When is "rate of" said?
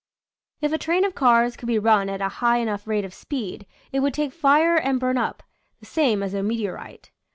2.87-3.13